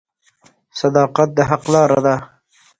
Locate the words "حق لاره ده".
1.49-2.15